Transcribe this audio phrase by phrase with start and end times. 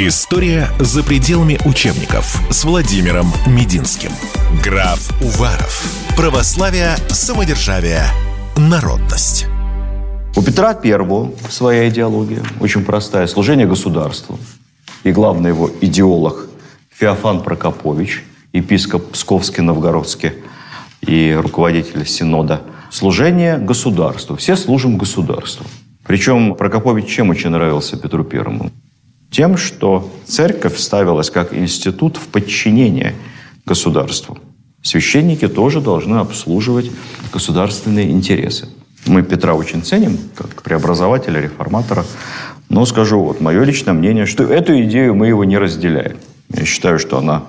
[0.00, 4.12] История за пределами учебников с Владимиром Мединским.
[4.62, 5.92] Граф Уваров.
[6.16, 8.04] Православие, самодержавие,
[8.56, 9.48] народность.
[10.36, 14.38] У Петра I своя идеология, очень простая, служение государству.
[15.02, 16.48] И главный его идеолог
[16.90, 18.22] Феофан Прокопович,
[18.52, 20.34] епископ Псковский-Новгородский
[21.00, 22.62] и руководитель Синода.
[22.92, 24.36] Служение государству.
[24.36, 25.66] Все служим государству.
[26.06, 28.70] Причем Прокопович чем очень нравился Петру Первому?
[29.30, 33.14] Тем, что церковь ставилась как институт в подчинение
[33.66, 34.38] государству.
[34.82, 36.90] Священники тоже должны обслуживать
[37.32, 38.68] государственные интересы.
[39.06, 42.04] Мы Петра очень ценим, как преобразователя, реформатора.
[42.68, 46.16] Но скажу вот мое личное мнение, что эту идею мы его не разделяем.
[46.50, 47.44] Я считаю, что она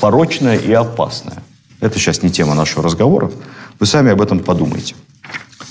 [0.00, 1.42] порочная и опасная.
[1.80, 3.30] Это сейчас не тема нашего разговора.
[3.78, 4.94] Вы сами об этом подумайте.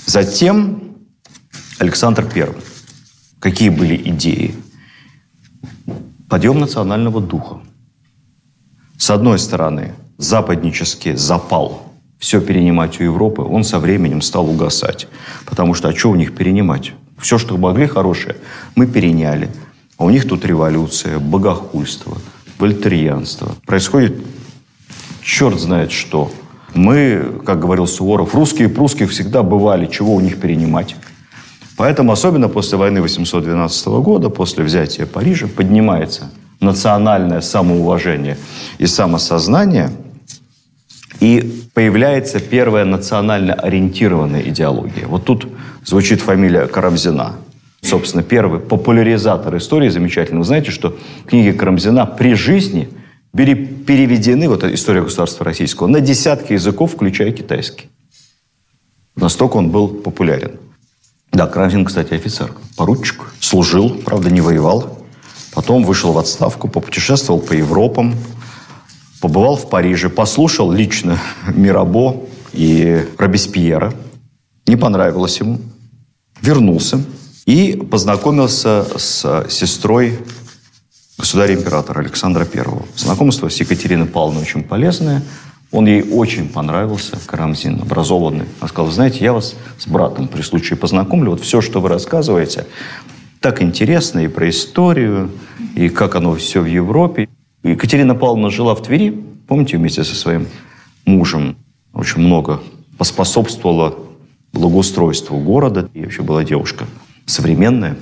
[0.06, 0.96] Затем
[1.78, 2.48] Александр I.
[3.40, 4.54] Какие были идеи?
[6.32, 7.58] Подъем национального духа.
[8.96, 11.82] С одной стороны, западнический запал
[12.18, 15.08] все перенимать у Европы, он со временем стал угасать.
[15.44, 16.94] Потому что, а что у них перенимать?
[17.18, 18.36] Все, что могли хорошее,
[18.76, 19.50] мы переняли.
[19.98, 22.16] А у них тут революция, богохульство,
[22.58, 23.54] вольтерьянство.
[23.66, 24.16] Происходит
[25.20, 26.32] черт знает что.
[26.72, 30.96] Мы, как говорил Суворов, русские и прусские всегда бывали, чего у них перенимать.
[31.82, 36.30] Поэтому, особенно после войны 812 года, после взятия Парижа, поднимается
[36.60, 38.38] национальное самоуважение
[38.78, 39.90] и самосознание,
[41.18, 45.08] и появляется первая национально ориентированная идеология.
[45.08, 45.48] Вот тут
[45.84, 47.32] звучит фамилия Карамзина.
[47.80, 50.38] Собственно, первый популяризатор истории замечательный.
[50.38, 52.90] Вы знаете, что книги Карамзина при жизни
[53.34, 57.88] переведены, вот история государства российского, на десятки языков, включая китайский.
[59.16, 60.52] Настолько он был популярен.
[61.32, 63.22] Да, Карамзин, кстати, офицер, поручик.
[63.40, 64.98] Служил, правда, не воевал.
[65.54, 68.14] Потом вышел в отставку, попутешествовал по Европам,
[69.20, 72.22] побывал в Париже, послушал лично Мирабо
[72.52, 73.94] и Робеспьера.
[74.66, 75.60] Не понравилось ему.
[76.42, 77.02] Вернулся
[77.46, 80.18] и познакомился с сестрой
[81.16, 82.64] государя-императора Александра I.
[82.94, 85.22] Знакомство с Екатериной Павловной очень полезное–
[85.72, 88.44] он ей очень понравился, Карамзин, образованный.
[88.60, 91.30] Он сказал, знаете, я вас с братом при случае познакомлю.
[91.30, 92.66] Вот все, что вы рассказываете,
[93.40, 95.30] так интересно и про историю,
[95.74, 97.28] и как оно все в Европе.
[97.62, 99.10] Екатерина Павловна жила в Твери,
[99.48, 100.46] помните, вместе со своим
[101.06, 101.56] мужем.
[101.94, 102.60] Очень много
[102.98, 103.94] поспособствовала
[104.52, 105.88] благоустройству города.
[105.94, 106.86] И вообще была девушка
[107.24, 107.96] современная.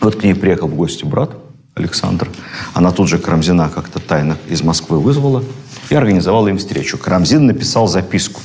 [0.00, 1.43] Вот к ней приехал в гости брат
[1.74, 2.28] Александр.
[2.72, 5.42] Она тут же Карамзина как-то тайно из Москвы вызвала–
[5.90, 6.98] и организовал им встречу.
[6.98, 8.40] Карамзин написал записку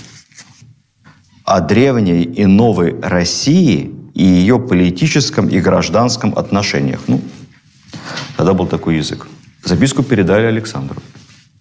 [1.43, 7.01] о древней и новой России и ее политическом и гражданском отношениях.
[7.07, 7.21] Ну,
[8.37, 9.27] тогда был такой язык.
[9.63, 11.01] Записку передали Александру.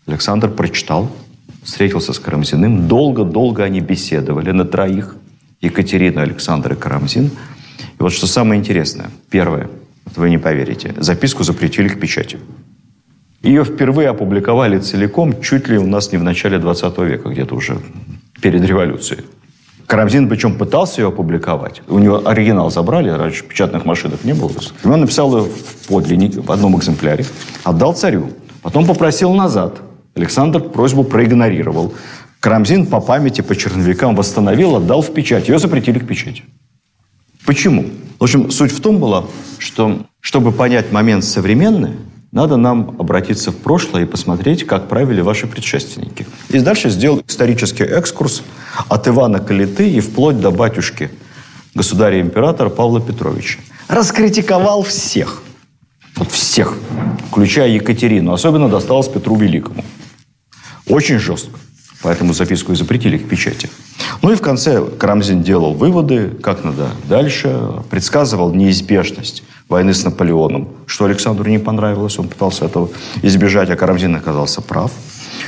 [0.07, 1.11] Александр прочитал,
[1.63, 2.89] встретился с Карамзиным.
[2.89, 5.17] Долго-долго они беседовали на троих.
[5.61, 7.27] Екатерина, Александр и Карамзин.
[7.27, 9.11] И вот что самое интересное.
[9.31, 9.69] Первое,
[10.17, 12.39] вы не поверите, записку запретили к печати.
[13.43, 17.79] Ее впервые опубликовали целиком чуть ли у нас не в начале 20 века, где-то уже
[18.41, 19.25] перед революцией.
[19.87, 21.83] Карамзин причем пытался ее опубликовать.
[21.89, 24.53] У него оригинал забрали, раньше печатных машинок не было.
[24.85, 27.25] И он написал ее в подлиннике, в одном экземпляре,
[27.65, 28.31] отдал царю.
[28.63, 29.81] Потом попросил назад.
[30.15, 31.95] Александр просьбу проигнорировал.
[32.41, 35.49] Карамзин по памяти, по черновикам восстановил, отдал в печать.
[35.49, 36.43] Ее запретили к печати.
[37.47, 37.87] Почему?
[38.19, 39.27] В общем, суть в том была,
[39.59, 41.93] что чтобы понять момент современный,
[42.33, 46.27] надо нам обратиться в прошлое и посмотреть, как правили ваши предшественники.
[46.51, 48.43] И дальше сделал исторический экскурс
[48.89, 51.11] от Ивана Калиты и вплоть до батюшки
[51.75, 53.61] государя-императора Павла Петровича.
[53.87, 55.43] Раскритиковал всех.
[56.17, 56.75] Вот всех,
[57.31, 58.33] включая Екатерину.
[58.33, 59.85] Особенно досталось Петру Великому.
[60.87, 61.59] Очень жестко.
[62.03, 63.71] Поэтому записку и запретили к печати.
[64.23, 67.57] Ну и в конце Карамзин делал выводы, как надо дальше,
[67.91, 72.89] предсказывал неизбежность войны с Наполеоном, что Александру не понравилось, он пытался этого
[73.23, 74.91] избежать, а Карамзин оказался прав.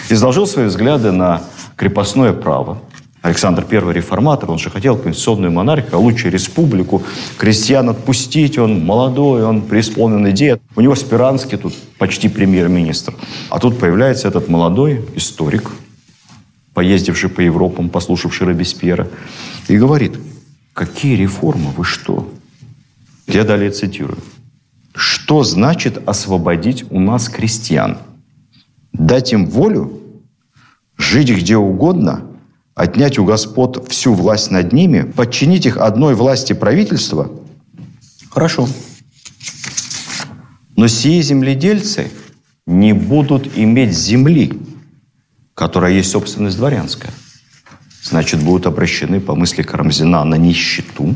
[0.09, 1.43] Изложил свои взгляды на
[1.77, 2.79] крепостное право.
[3.23, 7.03] Александр I реформатор, он же хотел конституционную монархию, а лучше республику.
[7.37, 10.59] Крестьян отпустить, он молодой, он преисполнен идеи.
[10.75, 13.15] У него Спиранский тут почти премьер-министр.
[13.51, 15.71] А тут появляется этот молодой историк,
[16.81, 19.07] поездивший по Европам, послушавший Робеспьера,
[19.69, 20.19] и говорит,
[20.73, 22.33] какие реформы, вы что?
[23.27, 24.17] Я далее цитирую.
[24.95, 27.99] Что значит освободить у нас крестьян?
[28.95, 30.01] Дать им волю?
[30.97, 32.23] Жить где угодно?
[32.75, 35.03] Отнять у господ всю власть над ними?
[35.03, 37.31] Подчинить их одной власти правительства?
[38.31, 38.67] Хорошо.
[40.77, 42.11] Но сии земледельцы
[42.67, 44.59] не будут иметь земли,
[45.61, 47.13] которая есть собственность дворянская.
[48.03, 51.15] Значит, будут обращены по мысли Карамзина на нищету,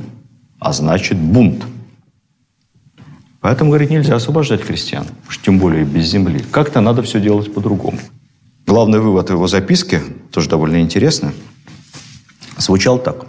[0.58, 1.64] а значит бунт.
[3.40, 6.44] Поэтому, говорит, нельзя освобождать крестьян, уж тем более без земли.
[6.50, 7.98] Как-то надо все делать по-другому.
[8.66, 11.32] Главный вывод его записки, тоже довольно интересно,
[12.58, 13.24] звучал так.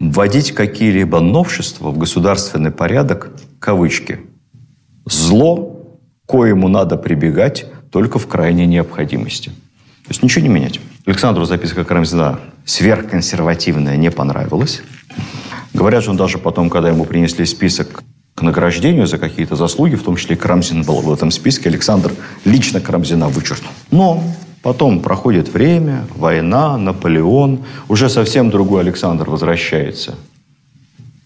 [0.00, 3.30] Вводить какие-либо новшества в государственный порядок,
[3.60, 4.18] кавычки,
[5.04, 5.86] зло,
[6.26, 9.52] коему надо прибегать только в крайней необходимости.
[10.06, 10.78] То есть ничего не менять.
[11.04, 14.82] Александру записка Карамзина сверхконсервативная не понравилась.
[15.74, 18.04] Говорят, что он даже потом, когда ему принесли список
[18.36, 22.12] к награждению за какие-то заслуги, в том числе Карамзин был в этом списке, Александр
[22.44, 23.72] лично Карамзина вычеркнул.
[23.90, 24.22] Но
[24.62, 30.14] потом проходит время, война, Наполеон, уже совсем другой Александр возвращается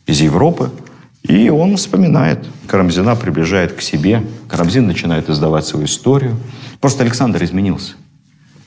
[0.06, 0.70] из Европы,
[1.22, 2.46] и он вспоминает.
[2.66, 4.24] Карамзина приближает к себе.
[4.48, 6.36] Карамзин начинает издавать свою историю.
[6.80, 7.92] Просто Александр изменился.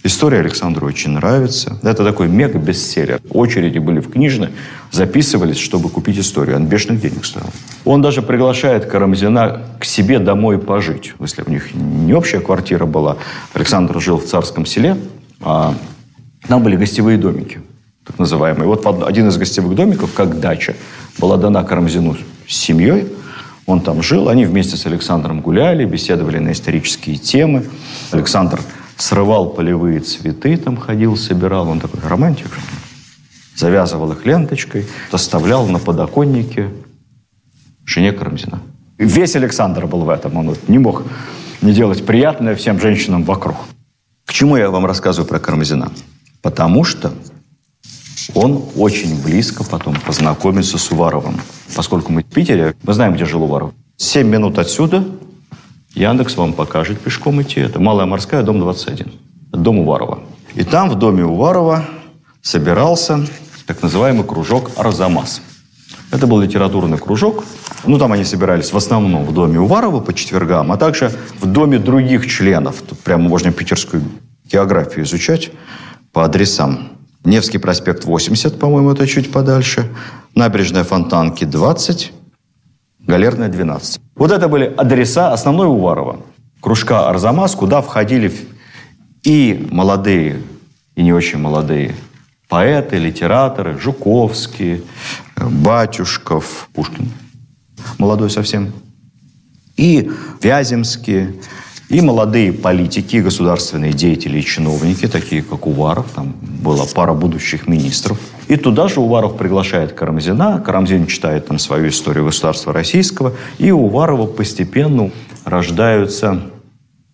[0.05, 1.77] История Александру очень нравится.
[1.81, 3.21] Это такой мега-бестселлер.
[3.29, 4.49] Очереди были в книжной,
[4.91, 6.57] записывались, чтобы купить историю.
[6.57, 7.45] Он бешеных денег стоил.
[7.85, 11.13] Он даже приглашает Карамзина к себе домой пожить.
[11.21, 13.15] Если у них не общая квартира была.
[13.53, 14.97] Александр жил в царском селе,
[15.39, 15.73] а
[16.49, 17.61] там были гостевые домики,
[18.05, 18.67] так называемые.
[18.67, 20.75] Вот один из гостевых домиков, как дача,
[21.17, 23.07] была дана Карамзину с семьей.
[23.65, 27.63] Он там жил, они вместе с Александром гуляли, беседовали на исторические темы.
[28.11, 28.59] Александр
[29.03, 31.67] срывал полевые цветы, там ходил, собирал.
[31.67, 32.47] Он такой романтик.
[33.55, 36.69] Завязывал их ленточкой, оставлял на подоконнике
[37.85, 38.61] жене Карамзина.
[38.97, 40.37] Весь Александр был в этом.
[40.37, 41.03] Он вот не мог
[41.61, 43.57] не делать приятное всем женщинам вокруг.
[44.25, 45.91] К чему я вам рассказываю про Карамзина?
[46.41, 47.13] Потому что
[48.33, 51.41] он очень близко потом познакомится с Уваровым.
[51.75, 53.73] Поскольку мы в Питере, мы знаем, где жил Уваров.
[53.97, 55.05] Семь минут отсюда
[55.95, 57.59] Яндекс вам покажет пешком идти.
[57.59, 59.11] Это Малая Морская, дом 21.
[59.51, 60.19] Дом Уварова.
[60.55, 61.85] И там, в доме Уварова,
[62.41, 63.27] собирался
[63.67, 65.41] так называемый кружок «Арзамас».
[66.11, 67.43] Это был литературный кружок.
[67.85, 71.79] Ну, там они собирались в основном в доме Уварова по четвергам, а также в доме
[71.79, 72.81] других членов.
[72.81, 74.03] Тут прямо можно питерскую
[74.51, 75.51] географию изучать
[76.11, 76.89] по адресам.
[77.23, 79.89] Невский проспект 80, по-моему, это чуть подальше.
[80.35, 82.11] Набережная Фонтанки 20.
[83.05, 84.01] Галерная 12.
[84.15, 86.21] Вот это были адреса основной Уварова.
[86.61, 88.31] Кружка «Арзамас», куда входили
[89.23, 90.41] и молодые,
[90.95, 91.95] и не очень молодые
[92.47, 94.83] поэты, литераторы, Жуковский,
[95.35, 97.09] Батюшков, Пушкин,
[97.97, 98.71] молодой совсем,
[99.75, 100.11] и
[100.41, 101.41] Вяземский,
[101.93, 108.19] и молодые политики, государственные деятели и чиновники, такие как Уваров, там была пара будущих министров.
[108.47, 113.85] И туда же Уваров приглашает Карамзина, Карамзин читает там свою историю государства российского, и у
[113.85, 115.11] Уварова постепенно
[115.45, 116.41] рождаются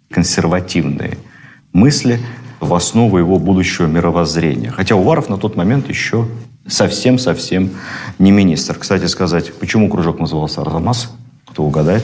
[0.09, 1.17] консервативные
[1.73, 2.17] мысли
[2.61, 4.71] в основу его будущего мировоззрения.
[4.71, 6.25] Хотя Уваров на тот момент еще
[6.65, 7.71] совсем-совсем
[8.17, 8.77] не министр.
[8.79, 11.11] Кстати сказать, почему кружок назывался «Арзамас»?
[11.47, 12.03] Кто угадает?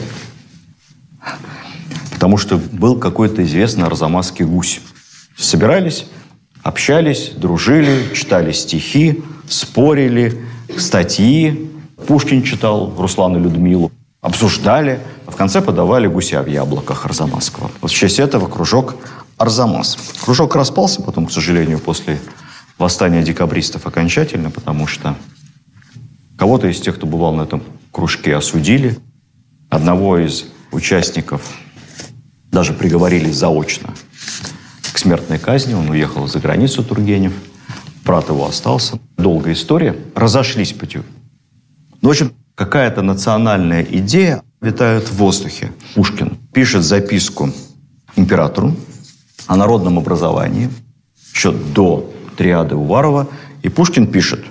[2.16, 4.80] Потому что был какой-то известный арзамасский гусь.
[5.36, 6.06] Собирались,
[6.62, 10.42] общались, дружили, читали стихи, спорили,
[10.78, 11.70] статьи.
[12.06, 13.92] Пушкин читал Руслана Людмилу.
[14.22, 17.70] Обсуждали, а в конце подавали гуся в яблоках Арзамасского.
[17.82, 18.96] Вот в честь этого кружок
[19.36, 19.98] Арзамас.
[20.24, 22.18] Кружок распался потом, к сожалению, после
[22.78, 25.16] восстания декабристов окончательно, потому что
[26.38, 28.96] кого-то из тех, кто бывал на этом кружке, осудили.
[29.68, 31.42] Одного из участников
[32.56, 33.92] даже приговорили заочно
[34.90, 35.74] к смертной казни.
[35.74, 37.34] Он уехал за границу Тургенев.
[38.02, 38.98] Брат его остался.
[39.18, 39.94] Долгая история.
[40.14, 41.04] Разошлись путем.
[42.00, 45.70] Ну, в общем, какая-то национальная идея витает в воздухе.
[45.94, 47.50] Пушкин пишет записку
[48.16, 48.74] императору
[49.46, 50.70] о народном образовании
[51.34, 53.28] еще до триады Уварова.
[53.60, 54.46] И Пушкин пишет,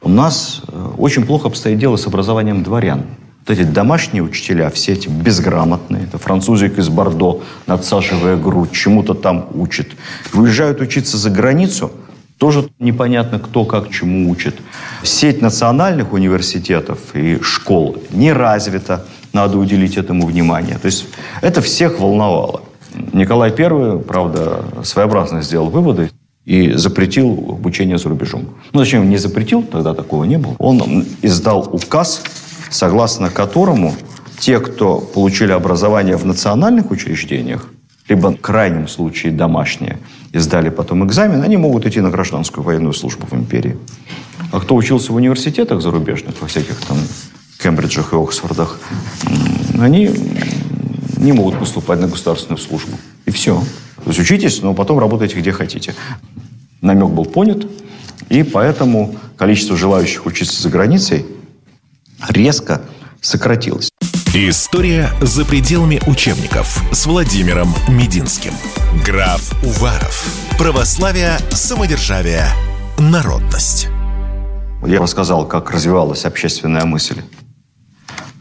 [0.00, 3.04] у нас э, очень плохо обстоит дело с образованием дворян
[3.52, 9.92] эти домашние учителя, все эти безграмотные, это французик из Бордо, надсаживая грудь, чему-то там учит.
[10.32, 11.90] Выезжают учиться за границу,
[12.38, 14.56] тоже непонятно, кто как чему учит.
[15.02, 20.78] Сеть национальных университетов и школ не развита, надо уделить этому внимание.
[20.78, 21.06] То есть
[21.42, 22.62] это всех волновало.
[23.12, 26.10] Николай I, правда, своеобразно сделал выводы
[26.44, 28.48] и запретил обучение за рубежом.
[28.72, 30.54] Ну, зачем не запретил, тогда такого не было.
[30.58, 32.22] Он издал указ
[32.70, 33.94] согласно которому
[34.38, 37.68] те, кто получили образование в национальных учреждениях,
[38.08, 39.98] либо в крайнем случае домашние,
[40.32, 43.76] и сдали потом экзамен, они могут идти на гражданскую военную службу в империи.
[44.52, 46.96] А кто учился в университетах зарубежных, во всяких там
[47.62, 48.78] Кембриджах и Оксфордах,
[49.78, 50.10] они
[51.16, 52.96] не могут поступать на государственную службу.
[53.26, 53.60] И все.
[54.04, 55.94] То есть учитесь, но потом работайте где хотите.
[56.80, 57.66] Намек был понят,
[58.28, 61.26] и поэтому количество желающих учиться за границей
[62.28, 62.82] резко
[63.20, 63.90] сократилось.
[64.34, 68.52] История за пределами учебников с Владимиром Мединским.
[69.04, 70.26] Граф Уваров.
[70.58, 72.44] Православие, самодержавие,
[72.98, 73.88] народность.
[74.86, 77.22] Я рассказал, как развивалась общественная мысль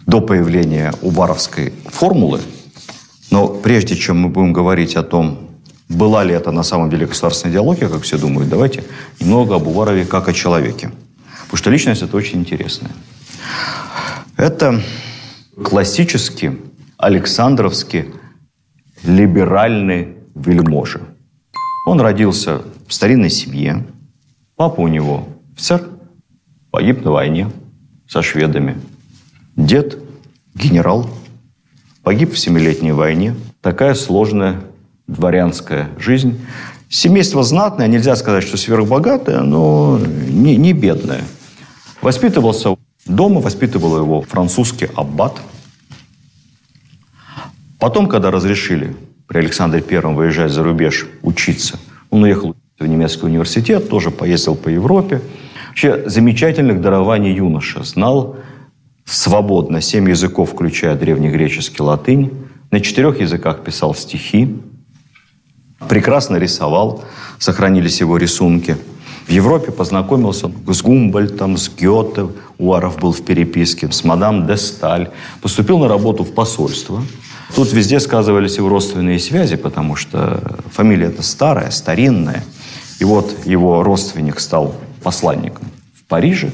[0.05, 2.41] до появления Уваровской формулы.
[3.31, 5.49] Но прежде чем мы будем говорить о том,
[5.89, 8.83] была ли это на самом деле государственная идеология, как все думают, давайте
[9.19, 10.91] немного об Уварове как о человеке.
[11.43, 12.91] Потому что личность это очень интересная.
[14.37, 14.79] Это
[15.63, 16.51] классический
[16.97, 18.05] Александровский
[19.03, 21.01] либеральный вельможа.
[21.87, 23.87] Он родился в старинной семье.
[24.55, 25.89] Папа у него офицер,
[26.69, 27.49] погиб на войне
[28.07, 28.77] со шведами.
[29.55, 29.97] Дед–
[30.53, 31.09] генерал,
[32.03, 33.33] погиб в Семилетней войне.
[33.61, 34.61] Такая сложная
[35.07, 36.39] дворянская жизнь.
[36.89, 41.23] Семейство знатное, нельзя сказать, что сверхбогатое, но не, не бедное.
[42.03, 45.41] Воспитывался дома, воспитывал его французский аббат.
[47.79, 48.95] Потом, когда разрешили
[49.27, 54.69] при Александре Первом выезжать за рубеж учиться, он уехал в немецкий университет, тоже поездил по
[54.69, 55.21] Европе.
[55.69, 57.83] Вообще замечательных дарований юноша.
[57.83, 58.37] Знал
[59.05, 62.31] свободно семь языков, включая древнегреческий латынь.
[62.71, 64.59] На четырех языках писал стихи.
[65.87, 67.03] Прекрасно рисовал.
[67.39, 68.77] Сохранились его рисунки.
[69.27, 72.29] В Европе познакомился с Гумбольтом, с Гёте.
[72.57, 73.91] Уаров был в переписке.
[73.91, 75.09] С мадам де Сталь.
[75.41, 77.03] Поступил на работу в посольство.
[77.53, 80.41] Тут везде сказывались его родственные связи, потому что
[80.71, 82.43] фамилия это старая, старинная.
[82.99, 86.51] И вот его родственник стал посланником в Париже,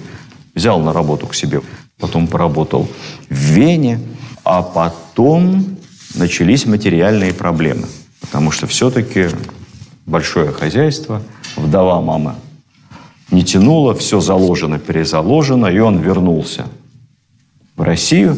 [0.55, 1.61] взял на работу к себе,
[1.99, 2.87] потом поработал
[3.29, 3.99] в Вене,
[4.43, 5.77] а потом
[6.15, 7.87] начались материальные проблемы,
[8.19, 9.29] потому что все-таки
[10.05, 11.21] большое хозяйство,
[11.55, 12.35] вдова мама
[13.33, 16.65] не тянула, все заложено, перезаложено, и он вернулся
[17.75, 18.37] в Россию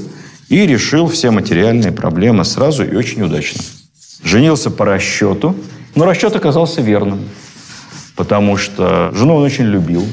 [0.49, 3.61] и решил все материальные проблемы сразу и очень удачно.
[4.23, 5.55] Женился по расчету,
[5.95, 7.19] но расчет оказался верным
[8.15, 10.05] потому что жену он очень любил.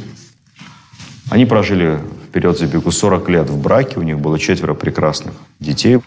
[1.31, 1.99] Они прожили,
[2.29, 5.99] вперед забегу, 40 лет в браке, у них было четверо прекрасных детей.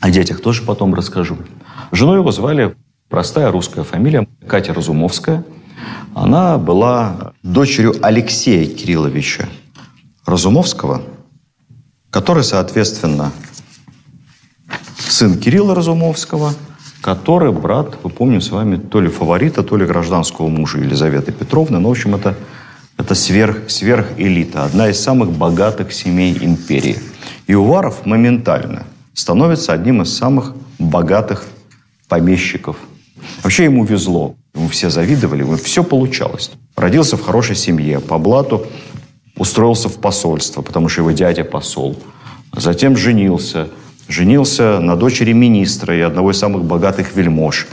[0.00, 1.38] О детях тоже потом расскажу.
[1.92, 2.76] Жену его звали
[3.08, 5.44] простая русская фамилия Катя Разумовская.
[6.14, 9.48] Она была дочерью Алексея Кирилловича
[10.26, 11.02] Разумовского,
[12.10, 13.32] который, соответственно,
[14.98, 16.54] сын Кирилла Разумовского–
[17.00, 21.78] который брат, мы помним с вами, то ли фаворита, то ли гражданского мужа Елизаветы Петровны.
[21.78, 22.34] Ну, в общем, это,
[22.96, 26.98] это сверх, сверхэлита, одна из самых богатых семей империи.
[27.46, 31.46] И Уваров моментально становится одним из самых богатых
[32.08, 32.76] помещиков.
[33.42, 34.34] Вообще ему везло.
[34.54, 36.50] Ему все завидовали, ему все получалось.
[36.76, 38.00] Родился в хорошей семье.
[38.00, 38.66] По блату
[39.36, 41.96] устроился в посольство, потому что его дядя посол.
[42.52, 43.68] Затем женился–
[44.08, 47.66] женился на дочери министра и одного из самых богатых вельмож.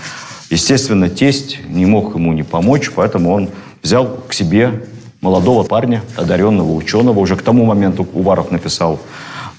[0.50, 3.50] Естественно, тесть не мог ему не помочь, поэтому он
[3.82, 4.84] взял к себе
[5.22, 7.20] молодого парня, одаренного ученого.
[7.20, 9.00] Уже к тому моменту Уваров написал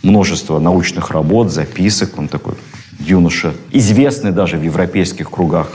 [0.02, 2.18] множество научных работ, записок.
[2.18, 2.54] Он такой
[3.00, 5.70] юноша, известный даже в европейских кругах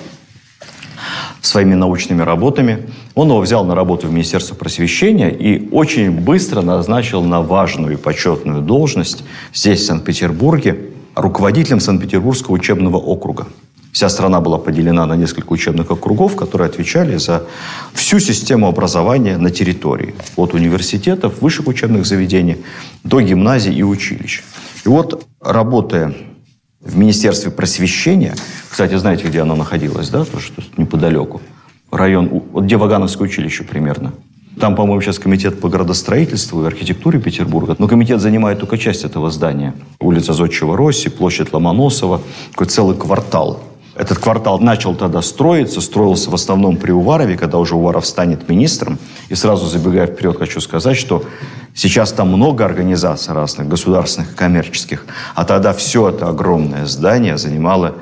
[1.41, 2.89] своими научными работами.
[3.15, 7.97] Он его взял на работу в Министерство просвещения и очень быстро назначил на важную и
[7.97, 13.47] почетную должность здесь, в Санкт-Петербурге, руководителем Санкт-Петербургского учебного округа.
[13.91, 17.43] Вся страна была поделена на несколько учебных округов, которые отвечали за
[17.93, 20.15] всю систему образования на территории.
[20.37, 22.57] От университетов, высших учебных заведений
[23.03, 24.43] до гимназий и училищ.
[24.85, 26.13] И вот, работая
[26.83, 28.35] в Министерстве просвещения,
[28.69, 31.41] кстати, знаете, где оно находилось, да, тоже неподалеку,
[31.91, 34.13] район, где Вагановское училище примерно–
[34.59, 37.75] там, по-моему, сейчас комитет по градостроительству и архитектуре Петербурга.
[37.79, 39.73] Но комитет занимает только часть этого здания.
[39.99, 42.21] Улица Зодчего Росси, площадь Ломоносова.
[42.51, 43.61] Такой целый квартал.
[43.95, 48.99] Этот квартал начал тогда строиться, строился в основном при Уварове, когда уже Уваров станет министром.
[49.29, 51.23] И сразу забегая вперед, хочу сказать, что
[51.73, 55.05] сейчас там много организаций разных, государственных и коммерческих.
[55.35, 57.95] А тогда все это огромное здание занимало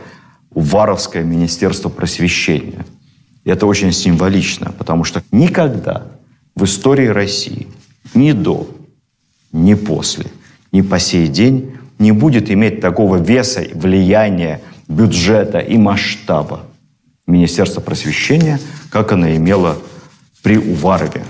[0.51, 2.85] Уваровское министерство просвещения.
[3.43, 6.03] И это очень символично, потому что никогда
[6.55, 7.67] в истории России
[8.13, 8.69] ни до,
[9.51, 10.25] ни после,
[10.71, 16.61] ни по сей день не будет иметь такого веса, влияния, бюджета и масштаба
[17.27, 18.59] Министерства просвещения,
[18.89, 19.77] как оно имело
[20.41, 21.23] при Уварове.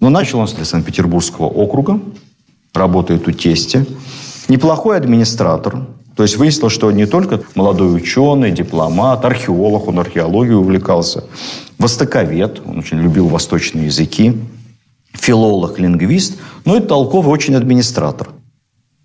[0.00, 2.00] Но начал он с Санкт-Петербургского округа,
[2.74, 3.84] работает у тестя.
[4.48, 5.86] Неплохой администратор,
[6.16, 11.24] То есть выяснилось, что не только молодой ученый, дипломат, археолог, он археологией увлекался,
[11.78, 14.36] востоковед, он очень любил восточные языки,
[15.12, 18.30] филолог, лингвист, но и толковый очень администратор.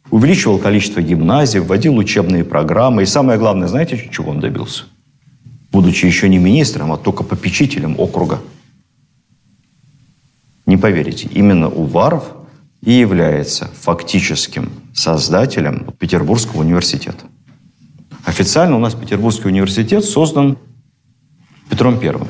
[0.09, 3.03] Увеличивал количество гимназий, вводил учебные программы.
[3.03, 4.83] И самое главное, знаете, чего он добился?
[5.71, 8.39] Будучи еще не министром, а только попечителем округа.
[10.74, 12.24] Не поверите, именно Уваров
[12.82, 17.25] и является фактическим создателем Петербургского университета.
[18.25, 20.58] Официально у нас Петербургский университет создан
[21.70, 22.27] Петром Первым.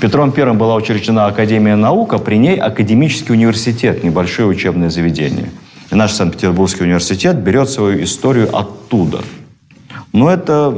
[0.00, 5.50] Петром Первым была учреждена Академия наук, а при ней Академический университет, небольшое учебное заведение.
[5.90, 9.22] И наш Санкт-Петербургский университет берет свою историю оттуда.
[10.12, 10.74] Но это,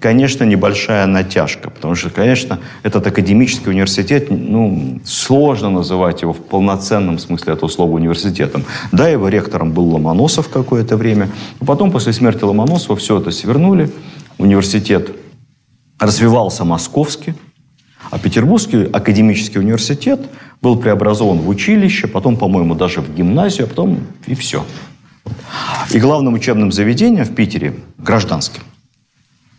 [0.00, 7.18] конечно, небольшая натяжка, потому что, конечно, этот академический университет, ну, сложно называть его в полноценном
[7.18, 8.64] смысле этого слова университетом.
[8.90, 11.28] Да, его ректором был Ломоносов какое-то время,
[11.60, 13.90] а потом, после смерти Ломоносова, все это свернули,
[14.38, 15.10] университет
[15.98, 17.34] развивался московский,
[18.10, 20.20] а Петербургский академический университет
[20.62, 24.64] был преобразован в училище, потом, по-моему, даже в гимназию, а потом и все.
[25.90, 28.62] И главным учебным заведением в Питере, гражданским,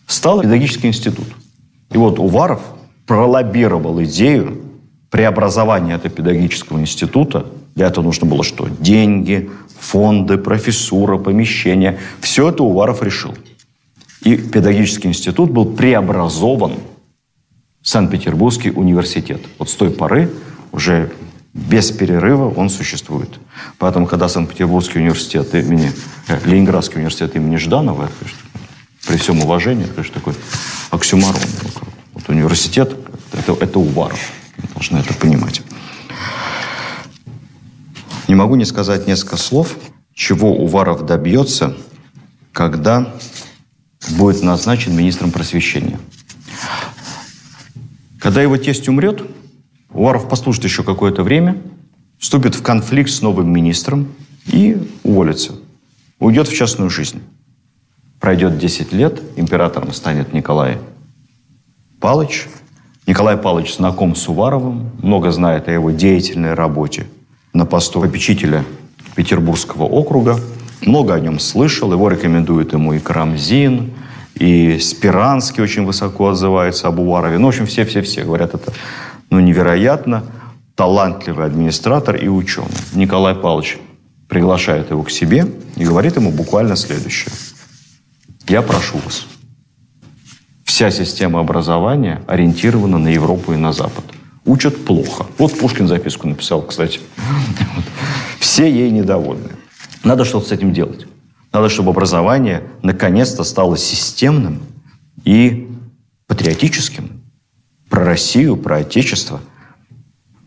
[0.07, 1.27] стал педагогический институт.
[1.91, 2.61] И вот Уваров
[3.05, 4.61] пролоббировал идею
[5.09, 7.45] преобразования этого педагогического института.
[7.75, 8.67] Для этого нужно было что?
[8.79, 9.49] Деньги,
[9.79, 11.99] фонды, профессура, помещения.
[12.21, 13.35] Все это Уваров решил.
[14.23, 16.73] И педагогический институт был преобразован
[17.81, 19.41] Санкт-Петербургский университет.
[19.57, 20.31] Вот с той поры
[20.71, 21.11] уже
[21.53, 23.39] без перерыва он существует.
[23.77, 25.91] Поэтому, когда Санкт-Петербургский университет имени,
[26.27, 28.09] э, Ленинградский университет имени Жданова,
[29.07, 30.33] при всем уважении, конечно, такой
[30.91, 31.41] оксюмарон.
[32.13, 32.95] Вот университет
[33.33, 34.31] это, это Уваров.
[34.57, 35.61] Вы должны это понимать.
[38.27, 39.75] Не могу не сказать несколько слов,
[40.13, 41.75] чего Уваров добьется,
[42.53, 43.13] когда
[44.11, 45.99] будет назначен министром просвещения.
[48.19, 49.23] Когда его тесть умрет,
[49.93, 51.57] Уваров послужит еще какое-то время,
[52.17, 54.07] вступит в конфликт с новым министром
[54.47, 55.53] и уволится.
[56.19, 57.21] Уйдет в частную жизнь.
[58.19, 60.77] Пройдет 10 лет, императором станет Николай
[61.99, 62.47] Палыч.
[63.07, 67.07] Николай Палыч знаком с Уваровым, много знает о его деятельной работе
[67.53, 68.63] на посту попечителя
[69.15, 70.39] Петербургского округа.
[70.85, 73.91] Много о нем слышал, его рекомендуют ему и Карамзин,
[74.35, 77.37] и Спиранский очень высоко отзывается об Уварове.
[77.37, 78.71] Ну, в общем, все-все-все говорят, это
[79.31, 80.25] ну, невероятно
[80.75, 82.69] талантливый администратор и ученый.
[82.93, 83.79] Николай Павлович
[84.27, 87.33] приглашает его к себе и говорит ему буквально следующее.
[88.47, 89.25] Я прошу вас.
[90.65, 94.03] Вся система образования ориентирована на Европу и на Запад.
[94.45, 95.25] Учат плохо.
[95.37, 96.99] Вот Пушкин записку написал, кстати.
[98.39, 99.49] Все ей недовольны.
[100.03, 101.05] Надо что-то с этим делать.
[101.53, 104.61] Надо, чтобы образование наконец-то стало системным
[105.23, 105.69] и
[106.27, 107.20] патриотическим.
[107.91, 109.41] Про Россию, про Отечество.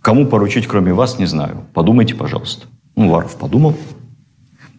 [0.00, 1.66] Кому поручить, кроме вас, не знаю.
[1.74, 2.66] Подумайте, пожалуйста.
[2.96, 3.76] Ну, Варов подумал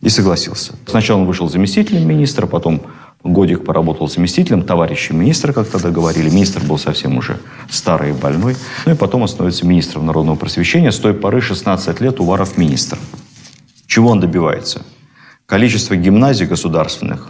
[0.02, 0.74] и согласился.
[0.88, 2.82] Сначала он вышел заместителем министра, потом
[3.24, 6.30] годик поработал заместителем, товарищем министра, как тогда говорили.
[6.30, 8.56] Министр был совсем уже старый и больной.
[8.88, 10.92] Ну и потом он становится министром народного просвещения.
[10.92, 12.98] С той поры 16 лет Уваров министр.
[13.86, 14.84] Чего он добивается?
[15.46, 17.30] Количество гимназий государственных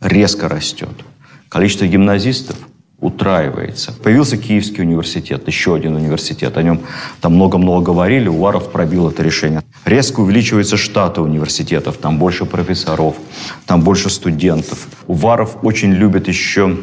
[0.00, 1.04] резко растет.
[1.48, 2.56] Количество гимназистов
[3.02, 3.92] утраивается.
[3.92, 6.56] Появился Киевский университет, еще один университет.
[6.56, 6.80] О нем
[7.20, 9.62] там много-много говорили, Уваров пробил это решение.
[9.84, 13.16] Резко увеличиваются штаты университетов, там больше профессоров,
[13.66, 14.86] там больше студентов.
[15.08, 16.78] Уваров очень любит еще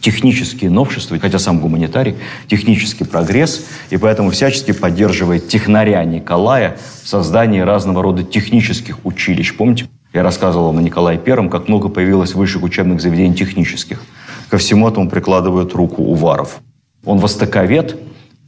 [0.00, 2.16] технические новшества, хотя сам гуманитарий,
[2.48, 9.54] технический прогресс, и поэтому всячески поддерживает технаря Николая в создании разного рода технических училищ.
[9.54, 14.02] Помните, я рассказывал вам о Николае Первом, как много появилось высших учебных заведений технических.
[14.54, 16.60] Ко всему этому прикладывают руку Уваров.
[17.04, 17.96] Он востоковед,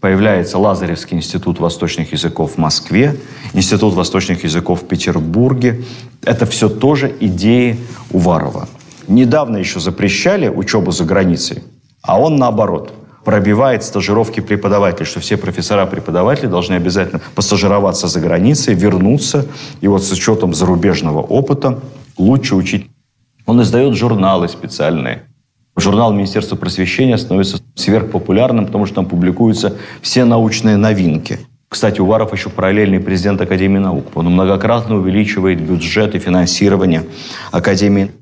[0.01, 3.17] появляется Лазаревский институт восточных языков в Москве,
[3.55, 5.83] Институт восточных языков в Петербурге.
[6.23, 7.77] Это все тоже идеи
[8.13, 8.69] Уварова.
[9.09, 11.65] Недавно еще запрещали учебу за границей,
[12.03, 12.93] а он наоборот
[13.25, 19.47] пробивает стажировки преподавателей, что все профессора-преподаватели должны обязательно постажироваться за границей, вернуться,
[19.81, 21.81] и вот с учетом зарубежного опыта
[22.17, 22.89] лучше учить.
[23.45, 25.25] Он издает журналы специальные.
[25.77, 31.39] Журнал Министерства просвещения становится сверхпопулярным, потому что там публикуются все научные новинки.
[31.69, 34.07] Кстати, Уваров еще параллельный президент Академии наук.
[34.15, 37.05] Он многократно увеличивает бюджет и финансирование
[37.51, 38.13] Академии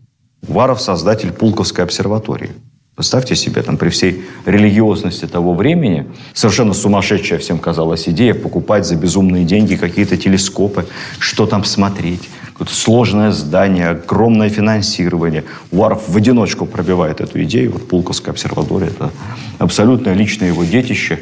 [0.48, 2.50] Уваров– создатель Пулковской обсерватории.
[2.96, 8.94] Представьте себе, там, при всей религиозности того времени, совершенно сумасшедшая всем казалась идея покупать за
[8.94, 10.86] безумные деньги какие-то телескопы,
[11.18, 12.28] что там смотреть.
[12.52, 15.42] Какое-то сложное здание, огромное финансирование.
[15.72, 17.72] Уваров в одиночку пробивает эту идею.
[17.72, 19.10] Вот Пулковская обсерватория– это
[19.58, 21.18] абсолютно личное его детище.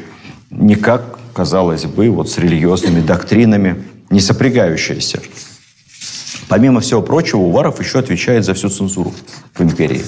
[0.51, 5.23] Никак, казалось бы, вот с религиозными доктринами не сопрягающееся.
[6.49, 9.11] Помимо всего прочего, Уваров еще отвечает за всю цензуру
[9.55, 10.03] в империи.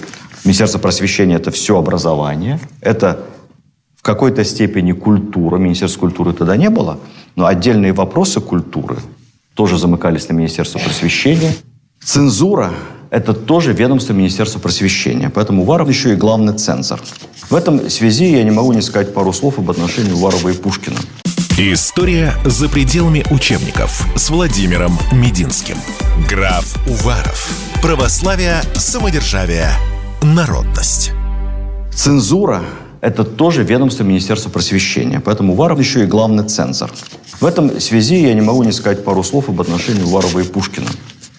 [0.45, 3.25] Министерство просвещения– это все образование, это
[3.97, 5.57] в какой-то степени культура.
[5.57, 6.99] Министерства культуры тогда не было,
[7.35, 8.97] но отдельные вопросы культуры
[9.55, 11.53] тоже замыкались на Министерство просвещения.
[12.03, 12.71] Цензура–
[13.09, 15.31] это тоже ведомство Министерства просвещения.
[15.31, 17.01] Поэтому Уваров еще и главный цензор.
[17.49, 20.99] В этом связи я не могу не сказать пару слов об отношении Уварова и Пушкина.
[21.57, 25.77] История за пределами учебников с Владимиром Мединским.
[26.29, 27.49] Граф Уваров.
[27.81, 29.69] Православие, самодержавие,
[30.25, 31.11] народность.
[31.93, 32.63] Цензура–
[33.01, 35.19] это тоже ведомство Министерства просвещения.
[35.19, 36.91] Поэтому Уваров еще и главный цензор.
[37.39, 40.89] В этом связи я не могу не сказать пару слов об отношении Уварова и Пушкина.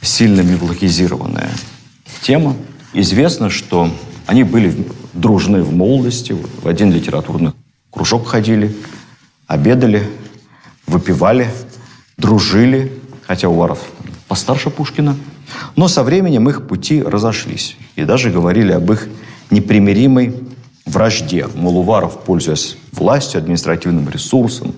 [0.01, 1.51] Сильно мифологизированная
[2.23, 2.55] тема.
[2.93, 3.91] Известно, что
[4.27, 7.53] они были дружны в молодости, в один литературный
[7.91, 8.75] кружок ходили,
[9.47, 10.09] обедали,
[10.87, 11.51] выпивали,
[12.17, 12.93] дружили,
[13.27, 13.81] хотя Уваров
[14.29, 15.17] постарше Пушкина–
[15.77, 17.77] но со временем их пути разошлись.
[17.97, 19.09] И даже говорили об их
[19.51, 20.35] непримиримой
[20.87, 21.47] вражде.
[21.55, 24.75] Мол, Уваров, пользуясь властью, административным ресурсом,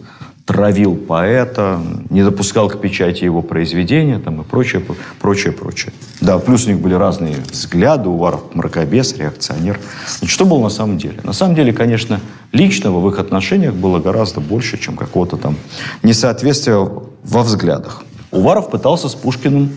[0.49, 4.83] травил поэта, не допускал к печати его произведения там, и прочее,
[5.21, 5.93] прочее, прочее.
[6.23, 9.79] Да, плюс у них были разные взгляды, Уваров мракобес, реакционер.
[10.23, 11.21] Но что было на самом деле?
[11.23, 12.19] На самом деле, конечно,
[12.53, 15.55] личного в их отношениях было гораздо больше, чем какого-то там
[16.03, 18.05] несоответствия во взглядах.
[18.31, 19.71] Уваров пытался с Пушкиным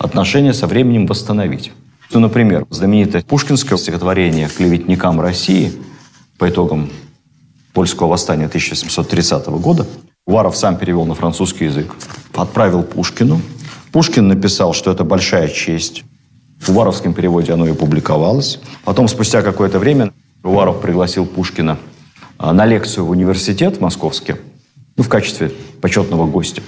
[0.00, 1.72] отношения со временем восстановить.
[2.12, 5.72] Ну, например, знаменитое пушкинское стихотворение «Клеветникам России»
[6.38, 6.90] по итогам
[7.74, 9.86] польского восстания 1730 года
[10.26, 11.94] Уваров сам перевел на французский язык,
[12.34, 13.40] отправил Пушкину.
[13.92, 16.04] Пушкин написал, что это большая честь.
[16.58, 18.58] В уваровском переводе оно и публиковалось.
[18.84, 21.78] Потом, спустя какое-то время, Уваров пригласил Пушкина
[22.38, 24.36] а, на лекцию в университет московский,
[24.96, 26.62] ну, в качестве почетного гостя.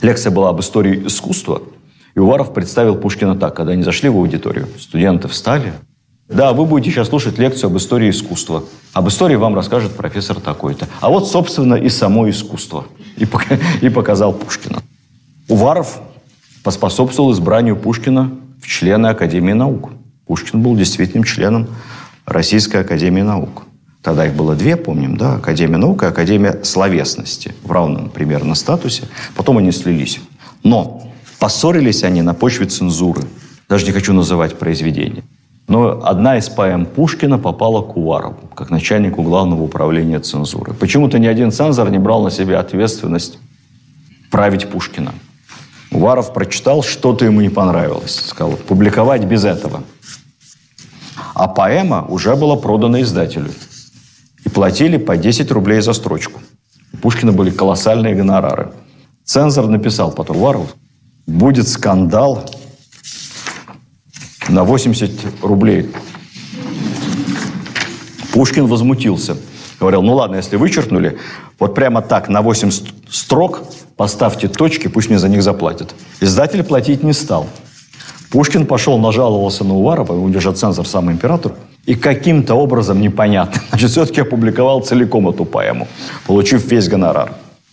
[0.00, 1.62] Лекция была об истории искусства–
[2.14, 4.68] и Уваров представил Пушкина так, когда они зашли в аудиторию.
[4.78, 5.72] Студенты встали.
[6.28, 8.64] Да, вы будете сейчас слушать лекцию об истории искусства.
[8.92, 10.88] Об истории вам расскажет профессор такой-то.
[11.00, 12.84] А вот, собственно, и само искусство.
[13.16, 13.26] И,
[13.80, 14.82] и показал Пушкина.
[15.48, 16.00] Уваров
[16.62, 18.30] поспособствовал избранию Пушкина
[18.62, 19.90] в члены Академии наук.
[20.26, 21.66] Пушкин был действительным членом
[22.26, 23.64] Российской Академии наук.
[24.02, 29.04] Тогда их было две, помним, да, Академия наук и Академия словесности в равном примерно статусе.
[29.34, 30.20] Потом они слились.
[30.62, 31.09] Но
[31.40, 33.22] Поссорились они на почве цензуры.
[33.66, 35.24] Даже не хочу называть произведение.
[35.68, 40.74] Но одна из поэм Пушкина попала к Уварову, как начальнику главного управления цензуры.
[40.74, 43.38] Почему-то ни один цензор не брал на себя ответственность
[44.30, 45.14] править Пушкина.
[45.90, 48.22] Уваров прочитал, что-то ему не понравилось.
[48.26, 49.82] Сказал, публиковать без этого.
[51.34, 53.50] А поэма уже была продана издателю.
[54.44, 56.40] И платили по 10 рублей за строчку.
[56.92, 58.72] У Пушкина были колоссальные гонорары.
[59.24, 60.68] Цензор написал потом Уварову,
[61.26, 62.48] будет скандал
[64.48, 65.90] на 80 рублей.
[68.32, 69.36] Пушкин возмутился.
[69.78, 71.18] Говорил, ну ладно, если вычеркнули,
[71.58, 72.70] вот прямо так на 8
[73.08, 73.62] строк
[73.96, 75.94] поставьте точки, пусть мне за них заплатят.
[76.20, 77.46] Издатель платить не стал.
[78.30, 81.54] Пушкин пошел, нажаловался на Уварова, он же цензор, сам император,
[81.84, 85.88] и каким-то образом непонятно, значит, все-таки опубликовал целиком эту поэму,
[86.26, 87.32] получив весь гонорар.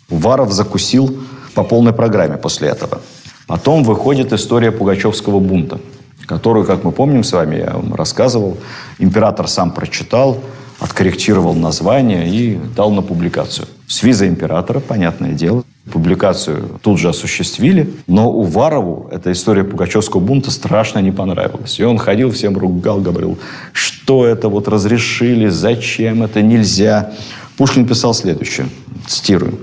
[0.10, 1.20] Уваров закусил
[1.54, 3.02] по полной программе после этого.
[3.48, 5.80] Потом выходит история Пугачевского бунта,
[6.26, 8.58] которую, как мы помним с вами, я вам рассказывал,
[9.00, 10.42] император сам прочитал,
[10.80, 13.68] откорректировал название и дал на публикацию.
[13.88, 15.64] С визой императора, понятное дело.
[15.92, 21.80] Публикацию тут же осуществили, но Уварову эта история Пугачевского бунта страшно не понравилась.
[21.80, 23.40] И он ходил, всем ругал, говорил,
[23.72, 27.14] что это вот разрешили, зачем это нельзя.
[27.56, 28.68] Пушкин писал следующее,
[29.08, 29.58] цитирую.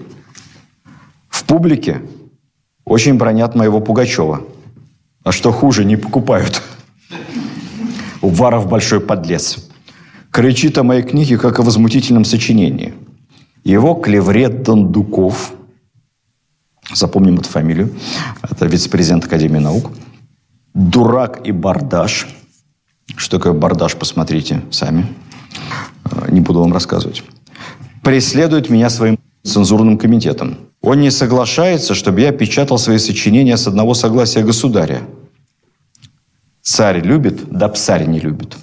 [1.28, 2.00] «В публике
[2.84, 4.42] очень бронят моего Пугачева.
[5.24, 6.62] А что хуже, не покупают.
[8.20, 9.68] Уваров большой подлец.
[10.30, 12.94] Кричит о моей книге, как о возмутительном сочинении.
[13.64, 15.52] Его клеврет Дондуков,
[16.92, 17.94] запомним эту фамилию,
[18.42, 19.90] это вице-президент Академии наук,
[20.74, 22.26] дурак и бардаш.
[23.16, 25.06] Что такое бардаш, посмотрите сами.
[26.04, 27.22] Э, не буду вам рассказывать.
[28.02, 30.58] Преследует меня своим цензурным комитетом.
[30.84, 35.00] Он не соглашается, чтобы я печатал свои сочинения с одного согласия государя.
[36.60, 38.54] Царь любит, да псарь не любит.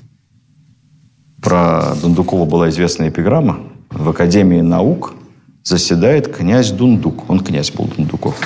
[1.42, 3.62] Про Дундукова была известная эпиграмма.
[3.90, 5.16] В Академии наук
[5.64, 7.28] заседает князь Дундук.
[7.28, 8.40] Он князь был Дундуков.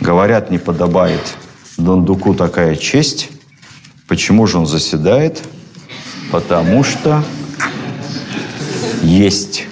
[0.00, 1.36] Говорят, не подобает
[1.76, 3.28] Дундуку такая честь.
[4.06, 5.42] Почему же он заседает?
[6.32, 7.22] Потому что
[9.02, 9.66] есть.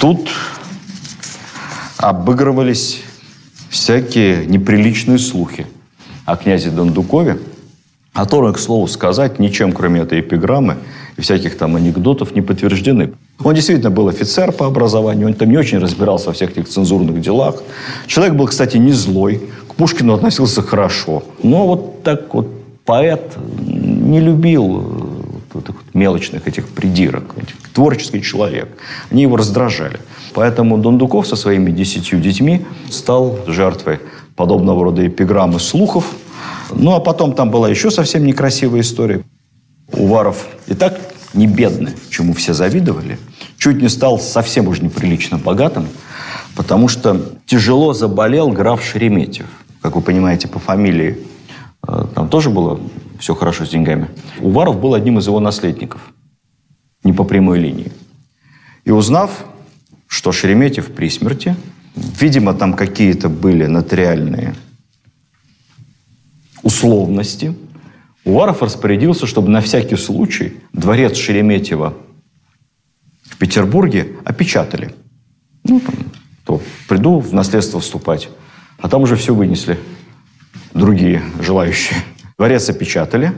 [0.00, 0.30] Тут
[2.02, 3.00] обыгрывались
[3.70, 5.66] всякие неприличные слухи
[6.26, 7.38] о князе Дондукове,
[8.12, 10.76] которые, к слову сказать, ничем, кроме этой эпиграммы
[11.16, 13.12] и всяких там анекдотов, не подтверждены.
[13.42, 17.20] Он действительно был офицер по образованию, он там не очень разбирался во всех этих цензурных
[17.20, 17.62] делах.
[18.06, 21.22] Человек был, кстати, не злой, к Пушкину относился хорошо.
[21.42, 22.48] Но вот так вот
[22.84, 25.12] поэт не любил
[25.52, 27.34] вот этих мелочных этих придирок,
[27.72, 28.68] творческий человек.
[29.10, 30.00] Они его раздражали.
[30.34, 34.00] Поэтому Дондуков со своими десятью детьми стал жертвой
[34.36, 36.06] подобного рода эпиграммы слухов.
[36.74, 39.22] Ну, а потом там была еще совсем некрасивая история.
[39.92, 40.98] Уваров и так
[41.34, 43.18] не бедный, чему все завидовали,
[43.58, 45.86] чуть не стал совсем уж неприлично богатым,
[46.56, 49.46] потому что тяжело заболел граф Шереметьев.
[49.80, 51.18] Как вы понимаете, по фамилии
[51.86, 52.80] э, там тоже было
[53.18, 54.08] все хорошо с деньгами.
[54.40, 56.00] Уваров был одним из его наследников,
[57.04, 57.92] не по прямой линии.
[58.84, 59.44] И узнав,
[60.12, 61.56] что Шереметьев при смерти,
[61.96, 64.54] видимо, там какие-то были нотариальные
[66.62, 67.56] условности,
[68.22, 71.94] Уваров распорядился, чтобы на всякий случай дворец Шереметьева
[73.22, 74.94] в Петербурге опечатали.
[75.64, 75.80] Ну,
[76.44, 78.28] то приду в наследство вступать.
[78.80, 79.78] А там уже все вынесли
[80.74, 81.96] другие желающие.
[82.36, 83.32] Дворец опечатали.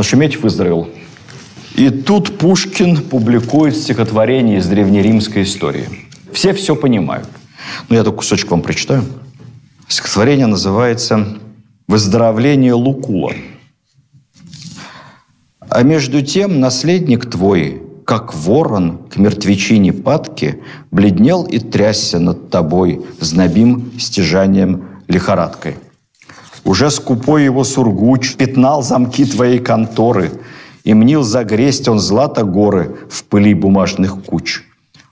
[0.00, 0.90] Шеметьев выздоровел.
[1.74, 6.09] И тут Пушкин публикует стихотворение из древнеримской истории.
[6.32, 7.28] Все все понимают.
[7.88, 9.04] Но я только кусочек вам прочитаю.
[9.88, 11.38] Стихотворение называется
[11.88, 13.32] «Выздоровление Лукула».
[15.68, 23.04] А между тем наследник твой, как ворон к мертвечине падки, бледнел и трясся над тобой
[23.20, 25.76] знобим стяжанием лихорадкой–
[26.64, 30.30] уже скупой его сургуч пятнал замки твоей конторы,
[30.84, 34.62] и мнил загресть он злато горы в пыли бумажных куч.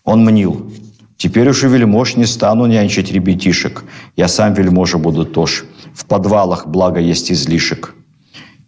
[0.05, 0.71] Он мнил,
[1.19, 3.85] теперь уж и вельмож не стану нянчить ребятишек,
[4.17, 5.65] я сам вельможа буду тоже.
[5.95, 7.95] В подвалах благо есть излишек.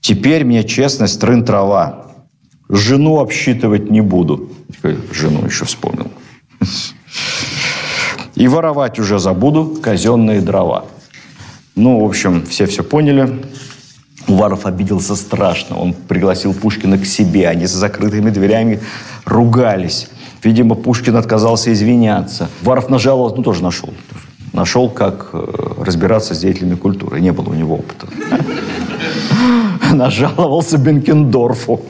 [0.03, 2.11] Теперь мне честность трын трава,
[2.69, 4.51] жену обсчитывать не буду.
[5.13, 6.11] Жену еще вспомнил.
[8.35, 10.85] И воровать уже забуду казенные дрова.
[11.77, 13.43] Ну, в общем, все все поняли.
[14.29, 15.77] Уваров обиделся страшно.
[15.77, 17.49] Он пригласил Пушкина к себе.
[17.49, 18.81] Они за закрытыми дверями
[19.25, 20.09] ругались.
[20.43, 22.49] Видимо, Пушкин отказался извиняться.
[22.63, 23.91] Уваров нажаловался, ну, тоже нашел.
[24.53, 25.47] Нашел, как э,
[25.85, 27.21] разбираться с деятелями культуры.
[27.21, 28.07] Не было у него опыта.
[29.93, 31.81] Нажаловался Бенкендорфу.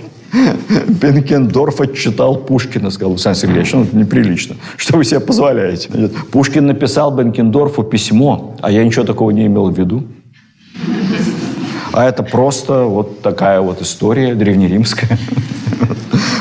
[0.88, 4.56] Бенкендорф отчитал Пушкина, сказал, Александр Сергеевич, ну это неприлично.
[4.76, 5.88] Что вы себе позволяете?
[6.30, 10.04] Пушкин написал Бенкендорфу письмо, а я ничего такого не имел в виду.
[11.92, 15.18] А это просто вот такая вот история древнеримская.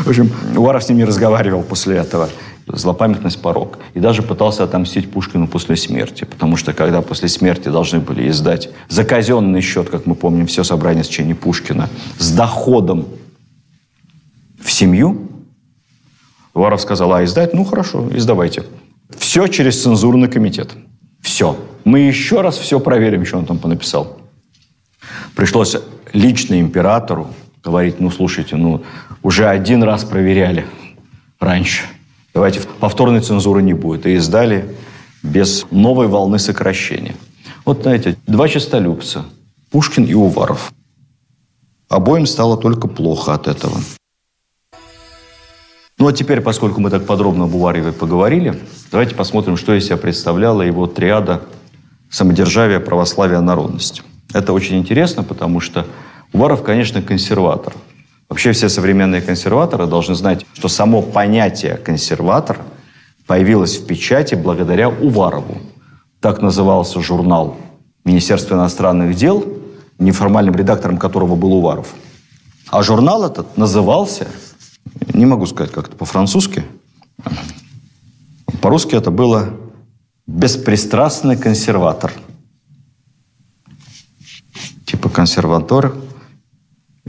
[0.09, 2.31] В общем, Уваров с ним не разговаривал после этого.
[2.65, 3.77] Злопамятность порог.
[3.93, 6.23] И даже пытался отомстить Пушкину после смерти.
[6.23, 10.63] Потому что когда после смерти должны были издать за казенный счет, как мы помним, все
[10.63, 13.05] собрание сочинений Пушкина, с доходом
[14.59, 15.29] в семью.
[16.55, 17.53] Уваров сказал, а издать?
[17.53, 18.63] Ну, хорошо, издавайте.
[19.15, 20.71] Все через цензурный комитет.
[21.21, 21.55] Все.
[21.83, 24.17] Мы еще раз все проверим, что он там понаписал.
[25.35, 25.77] Пришлось
[26.13, 27.27] лично императору
[27.63, 28.83] говорить, ну, слушайте, ну,
[29.21, 30.65] уже один раз проверяли
[31.39, 31.83] раньше.
[32.33, 34.05] Давайте повторной цензуры не будет.
[34.05, 34.75] И издали
[35.23, 37.15] без новой волны сокращения.
[37.65, 39.25] Вот, знаете, два честолюбца.
[39.71, 40.73] Пушкин и Уваров.
[41.89, 43.77] Обоим стало только плохо от этого.
[45.97, 48.57] Ну а теперь, поскольку мы так подробно об Увареве поговорили,
[48.89, 51.41] давайте посмотрим, что из себя представляла его триада
[52.09, 54.01] самодержавия, православия, народность.
[54.33, 55.85] Это очень интересно, потому что
[56.33, 57.73] Уваров, конечно, консерватор.
[58.29, 62.59] Вообще все современные консерваторы должны знать, что само понятие консерватор
[63.25, 65.57] появилось в печати благодаря Уварову.
[66.19, 67.57] Так назывался журнал
[68.05, 69.45] Министерства иностранных дел,
[69.97, 71.93] неформальным редактором которого был Уваров.
[72.69, 74.27] А журнал этот назывался
[75.13, 76.63] не могу сказать как-то по-французски.
[78.61, 79.53] По-русски это было
[80.27, 82.11] «беспристрастный консерватор».
[84.85, 85.93] Типа консерватор,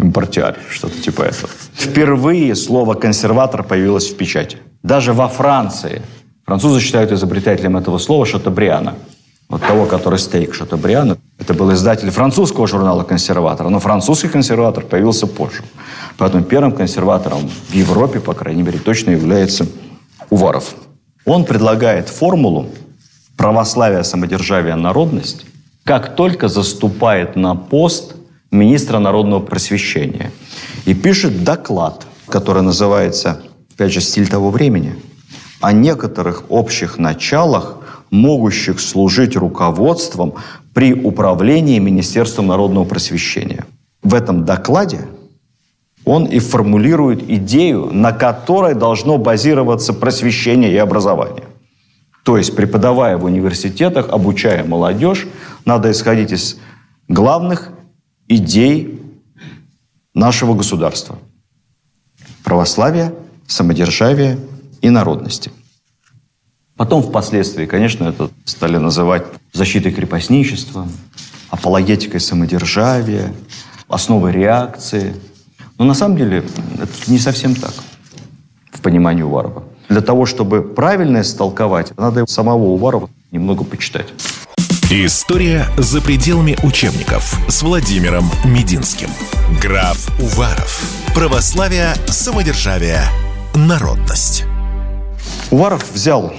[0.01, 1.51] импортиар, что-то типа этого.
[1.75, 4.59] Впервые слово «консерватор» появилось в печати.
[4.83, 6.03] Даже во Франции.
[6.45, 8.95] Французы считают изобретателем этого слова Шатабриана.
[9.49, 11.19] Вот того, который стейк Шатабриана.
[11.39, 13.69] Это был издатель французского журнала «Консерватор».
[13.69, 15.63] Но французский консерватор появился позже.
[16.19, 19.67] Поэтому первым консерватором в Европе, по крайней мере, точно является
[20.31, 20.75] Уваров.
[21.25, 22.67] Он предлагает формулу
[23.37, 25.47] православие, самодержавие, народность,
[25.85, 28.15] как только заступает на пост
[28.51, 30.33] министра народного просвещения.
[30.85, 33.43] И пишет доклад, который называется,
[33.75, 34.97] опять же, «Стиль того времени»,
[35.61, 37.77] о некоторых общих началах,
[38.11, 40.35] могущих служить руководством
[40.75, 43.67] при управлении Министерством народного просвещения.
[44.03, 45.07] В этом докладе
[46.05, 51.45] он и формулирует идею, на которой должно базироваться просвещение и образование.
[52.25, 55.27] То есть, преподавая в университетах, обучая молодежь,
[55.65, 56.59] надо исходить из
[57.09, 57.71] главных
[58.31, 59.03] идей
[60.15, 61.19] нашего государства.
[62.45, 63.13] Православия,
[63.47, 64.39] самодержавия
[64.81, 65.51] и народности.
[66.77, 70.89] Потом впоследствии, конечно, это стали называть защитой крепостничества,
[71.51, 73.35] апологетикой самодержавия,
[73.89, 75.15] основой реакции.
[75.77, 76.45] Но на самом деле
[76.79, 77.75] это не совсем так
[78.73, 79.65] в понимании Уварова.
[79.89, 84.07] Для того, чтобы правильно истолковать, надо самого Уварова немного почитать.
[84.93, 89.09] История за пределами учебников с Владимиром Мединским.
[89.63, 90.83] Граф Уваров.
[91.15, 93.03] Православие, самодержавие,
[93.55, 94.47] народность.
[95.53, 96.35] Уваров взял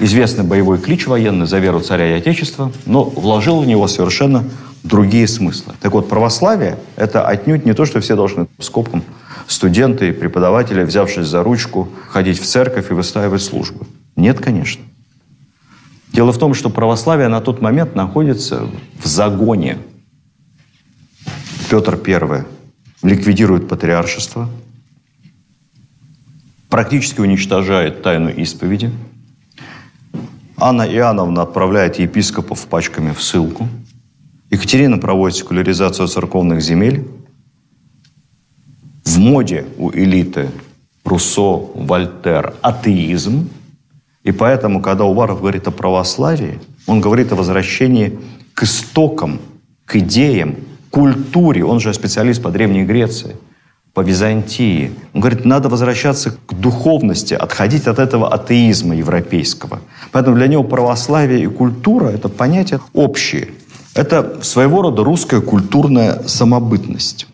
[0.00, 4.44] известный боевой клич военный за веру царя и отечества, но вложил в него совершенно
[4.82, 5.74] другие смыслы.
[5.82, 9.04] Так вот, православие– это отнюдь не то, что все должны скопом
[9.46, 13.86] студенты и преподаватели, взявшись за ручку, ходить в церковь и выстаивать службы.
[14.16, 14.82] Нет, конечно.
[16.18, 18.68] Дело в том, что православие на тот момент находится
[19.00, 19.78] в загоне.
[21.70, 22.44] Петр I
[23.04, 24.48] ликвидирует патриаршество,
[26.68, 28.90] практически уничтожает тайну исповеди.
[30.56, 33.68] Анна Иоанновна отправляет епископов пачками в ссылку.
[34.50, 37.06] Екатерина проводит секуляризацию церковных земель.
[39.04, 40.50] В моде у элиты
[41.04, 43.48] Руссо, Вольтер атеизм.
[44.28, 48.18] И поэтому, когда Уваров говорит о православии, он говорит о возвращении
[48.52, 49.40] к истокам,
[49.86, 50.56] к идеям,
[50.90, 51.64] культуре.
[51.64, 53.36] Он же специалист по Древней Греции–
[53.94, 54.92] по Византии.
[55.14, 59.80] Он говорит, надо возвращаться к духовности, отходить от этого атеизма европейского.
[60.12, 63.48] Поэтому для него православие и культура– это понятия общие.
[63.94, 67.26] Это своего рода русская культурная самобытность.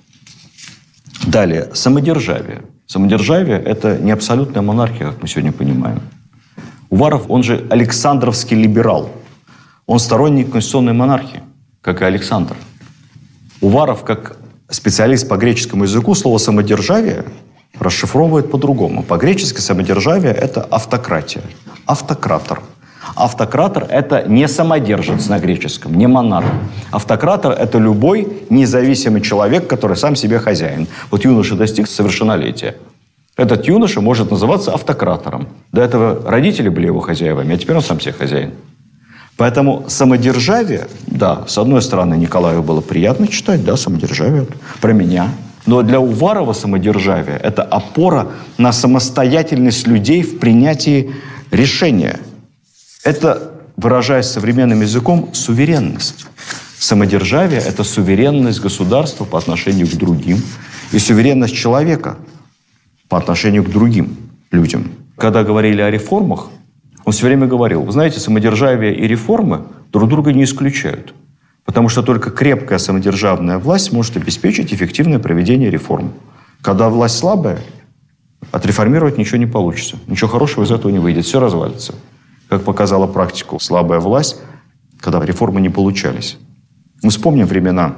[1.26, 2.62] Далее, самодержавие.
[2.86, 6.00] Самодержавие– это не абсолютная монархия, как мы сегодня понимаем.
[6.90, 9.10] Уваров, он же Александровский либерал.
[9.86, 11.42] Он сторонник конституционной монархии,
[11.80, 12.56] как и Александр.
[13.60, 14.36] Уваров, как
[14.68, 17.24] специалист по греческому языку слово «самодержавие»
[17.78, 19.02] расшифровывает по-другому.
[19.02, 21.42] По-гречески самодержавие– это автократия,
[21.86, 22.60] автократор.
[23.16, 26.46] Автократор– это не самодержец на греческом, не монарх.
[26.90, 30.88] Автократор– это любой независимый человек, который сам себе хозяин.
[31.10, 32.76] Вот юноша достиг совершеннолетия.
[33.36, 35.48] Этот юноша может называться автократором.
[35.72, 38.52] До этого родители были его хозяевами, а теперь он сам себе хозяин.
[39.36, 44.46] Поэтому самодержавие, да, с одной стороны, Николаю было приятно читать, да, самодержавие,
[44.80, 45.30] про меня.
[45.66, 51.12] Но для Уварова самодержавие– это опора на самостоятельность людей в принятии
[51.50, 52.20] решения.
[53.02, 56.26] Это, выражаясь современным языком, суверенность.
[56.78, 60.40] Самодержавие– это суверенность государства по отношению к другим
[60.92, 62.16] и суверенность человека
[63.14, 64.16] по отношению к другим
[64.50, 64.90] людям.
[65.16, 66.48] Когда говорили о реформах,
[67.04, 71.14] он все время говорил, вы знаете, самодержавие и реформы друг друга не исключают.
[71.64, 76.12] Потому что только крепкая самодержавная власть может обеспечить эффективное проведение реформ.
[76.60, 77.60] Когда власть слабая,
[78.50, 79.96] отреформировать ничего не получится.
[80.08, 81.24] Ничего хорошего из этого не выйдет.
[81.24, 81.94] Все развалится.
[82.48, 84.40] Как показала практику, слабая власть,
[84.98, 86.36] когда реформы не получались.
[87.00, 87.94] Мы вспомним времена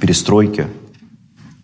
[0.00, 0.68] перестройки,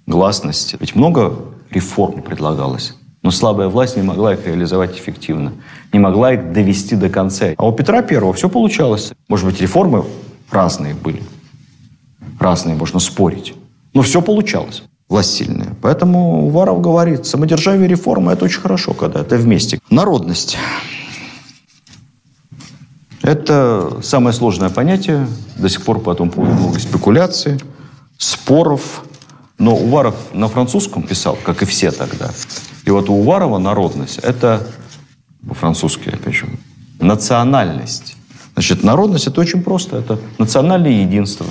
[0.05, 0.77] гласности.
[0.81, 2.95] Ведь много реформ предлагалось.
[3.23, 5.53] Но слабая власть не могла их реализовать эффективно,
[5.93, 7.47] не могла их довести до конца.
[7.57, 9.13] А у Петра Первого все получалось.
[9.29, 10.05] Может быть, реформы
[10.51, 11.23] разные были.
[12.39, 13.55] Разные, можно спорить.
[13.95, 14.85] Но все получалось.
[15.09, 15.75] Власть сильная.
[15.81, 19.81] Поэтому Уваров говорит, самодержавие и реформа– это очень хорошо, когда это вместе.
[19.91, 20.57] Народность.
[23.23, 25.27] Это самое сложное понятие.
[25.57, 27.59] До сих пор по этому поводу много спекуляций,
[28.17, 29.05] споров.
[29.59, 32.31] Но Уваров на французском писал, как и все тогда.
[32.85, 34.67] И вот у Уварова народность– это,
[35.47, 36.47] по-французски, опять же,
[37.01, 38.17] национальность.
[38.55, 39.99] Значит, народность– это очень просто.
[39.99, 41.47] Это национальное единство.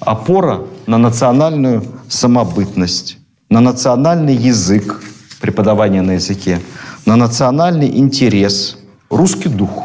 [0.00, 3.18] Опора на национальную самобытность,
[3.50, 5.02] на национальный язык,
[5.40, 6.60] преподавание на языке,
[7.04, 8.78] на национальный интерес,
[9.10, 9.84] русский дух.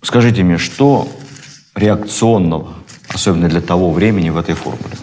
[0.00, 1.08] Скажите мне, что
[1.74, 2.72] реакционного,
[3.08, 4.96] особенно для того времени, в этой формуле?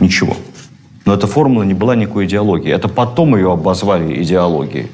[0.00, 0.36] Ничего.
[1.04, 2.74] Но эта формула не была никакой идеологией.
[2.74, 4.90] Это потом ее обозвали идеологией.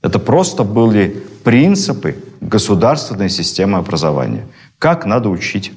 [0.00, 4.46] Это просто были принципы государственной системы образования.
[4.78, 5.72] Как надо учить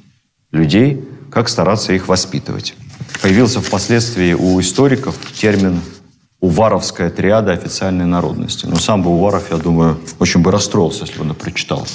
[0.51, 2.75] людей, как стараться их воспитывать.
[3.21, 5.81] Появился впоследствии у историков термин
[6.39, 8.65] «уваровская триада официальной народности».
[8.65, 11.87] Но сам бы Уваров, я думаю, очень бы расстроился, если бы он прочитал.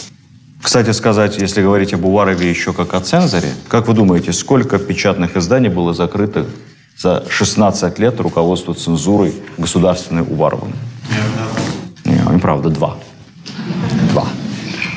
[0.62, 5.36] Кстати сказать, если говорить об Уварове еще как о цензоре, как вы думаете, сколько печатных
[5.36, 6.46] изданий было закрыто
[7.04, 10.72] за 16 лет руководства цензурой государственной Уваровым?
[12.06, 12.96] Нет, неправда, два.
[14.10, 14.26] Два.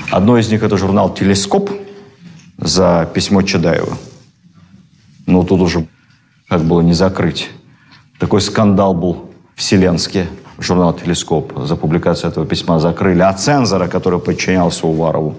[0.10, 1.70] Одно из них– это журнал «Телескоп»
[2.58, 3.98] за письмо Чадаева.
[5.26, 5.86] Но тут уже
[6.48, 7.50] как было не закрыть.
[8.20, 10.28] Такой скандал был вселенский.
[10.60, 13.20] Журнал «Телескоп» за публикацию этого письма закрыли.
[13.20, 15.36] А цензора, который подчинялся Уварову,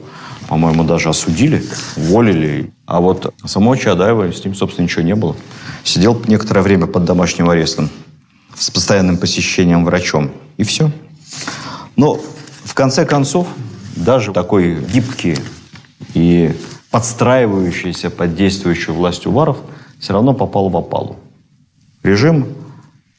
[0.49, 1.63] по-моему, даже осудили,
[1.97, 2.71] уволили.
[2.85, 5.35] А вот самого Чадаева, с ним, собственно, ничего не было.
[5.89, 7.89] Сидел некоторое время под домашним арестом
[8.55, 10.33] с постоянным посещением врачом.
[10.59, 10.91] И все.
[11.97, 12.21] Но
[12.65, 13.49] в конце концов,
[13.97, 15.39] даже такой гибкий
[16.13, 16.55] и
[16.91, 19.57] подстраивающийся под действующую власть Уваров
[19.99, 21.17] все равно попал в опалу.
[22.03, 22.49] Режим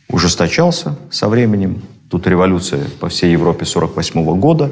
[0.07, 1.81] ужесточался со временем.
[2.07, 4.71] Тут революция по всей Европе 48 года.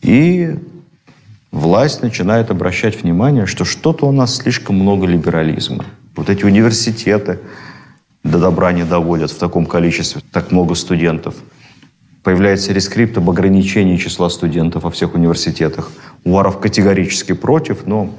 [0.00, 0.56] И
[1.50, 5.84] власть начинает обращать внимание, что что-то у нас слишком много либерализма.
[6.16, 7.38] Вот эти университеты
[8.24, 11.34] до добра не доводят в таком количестве, так много студентов–
[12.26, 15.92] Появляется рескрипт об ограничении числа студентов во всех университетах.
[16.24, 18.12] Уваров категорически против, но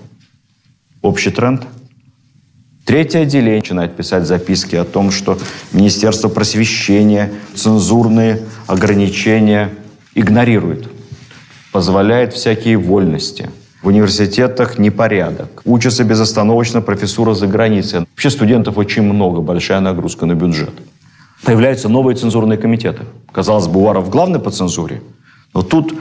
[1.01, 1.67] общий тренд.
[2.85, 5.37] Третье отделение начинает писать записки о том, что
[5.73, 9.73] Министерство просвещения цензурные ограничения
[10.15, 10.87] игнорирует,
[11.73, 13.49] позволяет всякие вольности.
[13.81, 15.61] В университетах непорядок.
[15.65, 17.99] Учатся безостановочно профессура за границей.
[17.99, 20.71] Вообще студентов очень много, большая нагрузка на бюджет
[21.43, 23.03] появляются новые цензурные комитеты.
[23.31, 25.01] Казалось бы, Уваров главный по цензуре,
[25.53, 25.93] но тут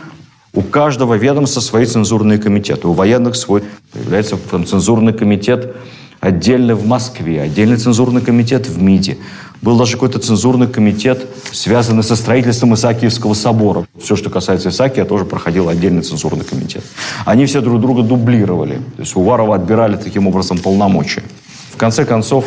[0.53, 2.89] у каждого ведомства свои цензурные комитеты.
[2.89, 3.63] У военных свой.
[3.93, 5.77] Появляется там, цензурный комитет
[6.21, 9.19] отдельно в Москве, отдельный цензурный комитет в МИДе.
[9.63, 13.87] Был даже какой-то цензурный комитет, связанный со строительством Исаакиевского собора.
[13.99, 16.85] Все, что касается Исаакия, тоже проходил отдельный цензурный комитет.
[17.25, 18.77] Они все друг друга дублировали.
[18.97, 21.23] То есть Уварова отбирали таким образом полномочия.
[21.73, 22.47] В конце концов,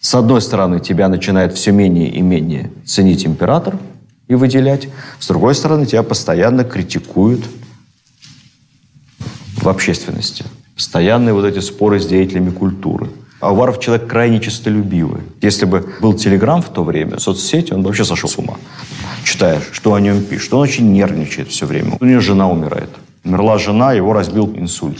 [0.00, 3.78] с одной стороны, тебя начинает все менее и менее ценить император
[4.28, 4.88] и выделять.
[5.18, 7.44] С другой стороны, тебя постоянно критикуют
[9.56, 10.44] в общественности.
[10.74, 13.10] Постоянные вот эти споры с деятелями культуры.
[13.40, 15.22] А Уваров человек крайне честолюбивый.
[15.40, 18.56] Если бы был Телеграм в то время, соцсети, он бы вообще сошел с ума.
[19.24, 20.54] Читаешь, что о нем пишут.
[20.54, 21.96] Он очень нервничает все время.
[22.00, 22.90] У него жена умирает.
[23.24, 24.98] Умерла жена, его разбил инсульт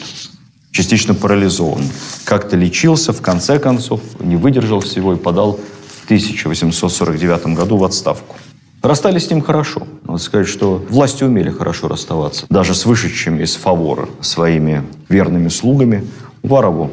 [0.72, 1.82] частично парализован.
[2.24, 5.59] Как-то лечился, в конце концов, не выдержал всего и подал
[6.03, 8.36] в 1849 году в отставку.
[8.82, 9.86] Расстались с ним хорошо.
[10.05, 12.47] Надо сказать, что власти умели хорошо расставаться.
[12.49, 16.07] Даже с вышедшими из фавора своими верными слугами.
[16.43, 16.91] Уварову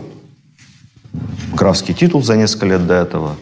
[1.54, 3.36] графский титул за несколько лет до этого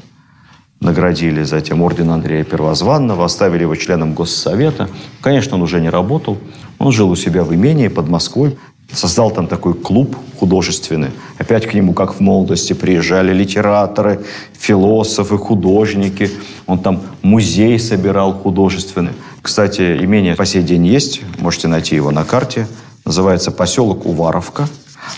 [0.79, 4.89] наградили, затем орден Андрея Первозванного, оставили его членом Госсовета.
[5.21, 6.37] Конечно, он уже не работал.
[6.79, 8.57] Он жил у себя в имении под Москвой.
[8.91, 11.09] Создал там такой клуб художественный.
[11.39, 14.21] Опять к нему, как в молодости, приезжали литераторы,
[14.53, 16.29] философы, художники.
[16.67, 19.13] Он там музей собирал художественный.
[19.41, 21.21] Кстати, имение по сей день есть.
[21.39, 22.67] Можете найти его на карте.
[23.05, 24.67] Называется поселок Уваровка.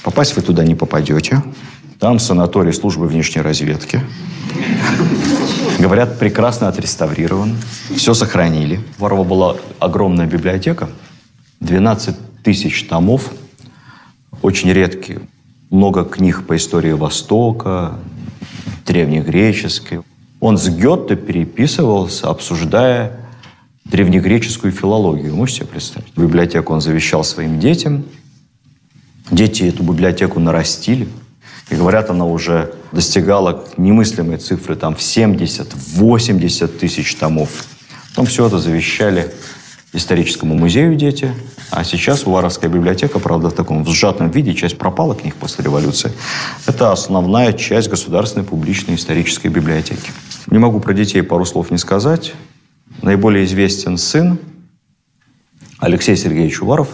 [0.03, 1.41] Попасть вы туда не попадете.
[1.99, 4.01] Там санаторий службы внешней разведки.
[5.79, 7.57] Говорят, прекрасно отреставрирован.
[7.95, 8.81] Все сохранили.
[8.99, 10.89] У Варова была огромная библиотека.
[11.59, 13.31] 12 тысяч томов–
[14.41, 15.21] очень редкие.
[15.69, 17.95] Много книг по истории Востока,
[18.85, 20.01] древнегреческой.
[20.39, 23.19] Он с Гетте переписывался, обсуждая
[23.85, 25.35] древнегреческую филологию.
[25.35, 26.13] Можете себе представить?
[26.15, 28.05] Библиотеку он завещал своим детям.
[29.31, 31.07] Дети эту библиотеку нарастили.
[31.69, 37.49] И говорят, она уже достигала немыслимой цифры, там в 70-80 тысяч томов.
[38.09, 39.33] Потом все это завещали
[39.93, 41.33] историческому музею дети.
[41.69, 46.11] А сейчас Уваровская библиотека, правда, в таком сжатом виде, часть пропала книг после революции.
[46.65, 50.11] Это основная часть государственной публичной исторической библиотеки.
[50.47, 52.33] Не могу про детей пару слов не сказать.
[53.01, 54.39] Наиболее известен сын
[55.79, 56.89] Алексей Сергеевич Уваров.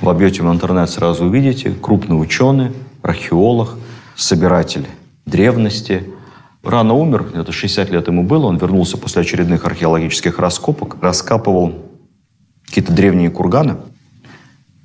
[0.00, 0.08] В
[0.52, 1.70] интернет, сразу увидите.
[1.70, 2.72] Крупный ученый,
[3.04, 3.76] археолог,
[4.16, 4.86] собиратель
[5.26, 6.08] древности.
[6.62, 8.46] Рано умер, это 60 лет ему было.
[8.46, 11.84] Он вернулся после очередных археологических раскопок, раскапывал
[12.66, 13.76] какие-то древние курганы.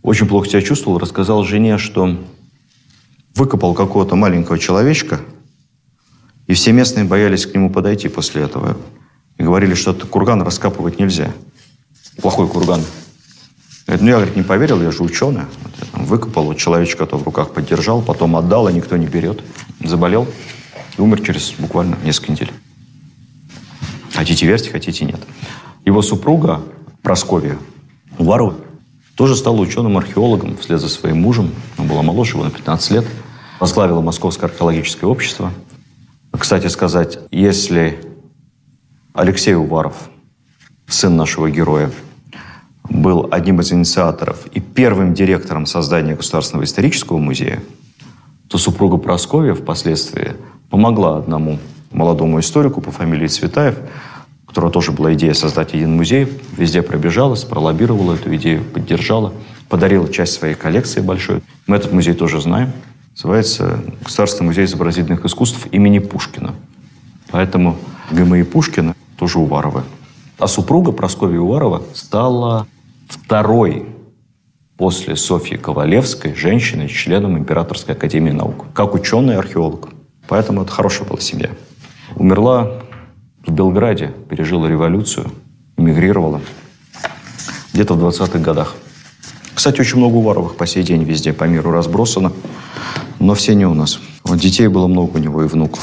[0.03, 0.99] Очень плохо себя чувствовал.
[0.99, 2.17] Рассказал жене, что
[3.36, 5.22] выкопал какого-то маленького человечка
[6.47, 8.76] И все местные боялись к нему подойти после этого.
[9.38, 11.32] И говорили, что этот курган раскапывать нельзя.
[12.22, 12.82] Плохой курган.
[13.90, 15.46] Говорит, ну я, говорит, не поверил, я же ученый.
[15.64, 19.08] Вот я там выкопал, вот человечка то в руках поддержал, потом отдал, а никто не
[19.08, 19.44] берет.
[19.84, 20.28] Заболел
[20.96, 22.52] и умер через буквально несколько недель.
[24.14, 25.20] Хотите верьте, хотите нет.
[25.86, 26.62] Его супруга
[27.02, 27.58] Просковья
[28.20, 28.54] Уварова
[29.16, 31.50] тоже стала ученым-археологом вслед за своим мужем.
[31.80, 33.06] Он была моложе его на 15 лет.
[33.60, 35.52] Возглавила Московское археологическое общество.
[36.38, 38.00] Кстати сказать, если
[39.16, 39.96] Алексей Уваров,
[40.86, 41.90] сын нашего героя,
[42.90, 47.62] был одним из инициаторов и первым директором создания Государственного исторического музея,
[48.48, 50.34] то супруга Прасковья впоследствии
[50.70, 51.60] помогла одному
[51.92, 53.76] молодому историку по фамилии Цветаев,
[54.44, 56.28] у которого тоже была идея создать один музей,
[56.58, 59.34] везде пробежалась, пролоббировала эту идею, поддержала,
[59.70, 61.42] подарила часть своей коллекции большой.
[61.68, 62.72] Мы этот музей тоже знаем.
[63.12, 66.56] Называется Государственный музей изобразительных искусств имени Пушкина.
[67.32, 67.78] Поэтому
[68.12, 69.84] ГМИ Пушкина тоже Уваровы.
[70.40, 72.66] А супруга Прасковья Уварова стала
[73.10, 73.86] второй
[74.78, 79.89] после Софьи Ковалевской женщиной, членом Императорской академии наук, как ученый археолог.
[80.28, 81.49] Поэтому это хорошая была семья.
[82.16, 82.82] Умерла
[83.45, 85.32] в Белграде, пережила революцию,
[85.76, 86.41] эмигрировала
[87.74, 88.76] где-то в 20-х годах.
[89.53, 92.32] Кстати, очень много Уваровых по сей день везде по миру разбросано,
[93.20, 93.99] но все не у нас.
[94.24, 95.82] Вот детей было много у него и внуков.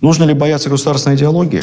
[0.00, 1.62] Нужно ли бояться государственной идеологии?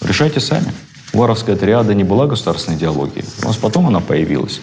[0.00, 0.72] Решайте сами.
[1.12, 3.24] Варовская триада не была государственной идеологией.
[3.42, 4.60] У нас потом она появилась.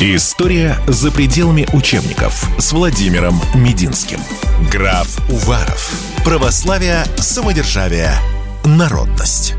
[0.00, 4.18] История за пределами учебников с Владимиром Мединским.
[4.70, 5.92] Граф Уваров.
[6.24, 8.10] Православие, самодержавие,
[8.64, 9.54] народность.